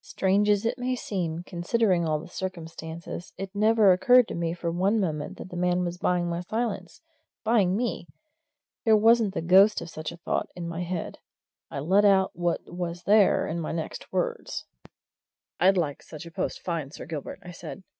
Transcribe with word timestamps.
Strange 0.00 0.50
as 0.50 0.66
it 0.66 0.76
may 0.76 0.96
seem, 0.96 1.44
considering 1.44 2.04
all 2.04 2.18
the 2.18 2.26
circumstances, 2.26 3.32
it 3.38 3.54
never 3.54 3.92
occurred 3.92 4.26
to 4.26 4.34
me 4.34 4.52
for 4.52 4.72
one 4.72 4.98
moment 4.98 5.38
that 5.38 5.50
the 5.50 5.56
man 5.56 5.84
was 5.84 5.98
buying 5.98 6.28
my 6.28 6.40
silence, 6.40 7.00
buying 7.44 7.76
me. 7.76 8.08
There 8.84 8.96
wasn't 8.96 9.34
the 9.34 9.40
ghost 9.40 9.80
of 9.80 9.88
such 9.88 10.10
a 10.10 10.16
thought 10.16 10.48
in 10.56 10.66
my 10.66 10.82
head 10.82 11.18
I 11.70 11.78
let 11.78 12.04
out 12.04 12.34
what 12.34 12.62
was 12.74 13.04
there 13.04 13.46
in 13.46 13.60
my 13.60 13.70
next 13.70 14.12
words. 14.12 14.64
"I'd 15.60 15.76
like 15.76 16.02
such 16.02 16.26
a 16.26 16.32
post 16.32 16.60
fine, 16.60 16.90
Sir 16.90 17.06
Gilbert," 17.06 17.38
I 17.44 17.52
said. 17.52 17.84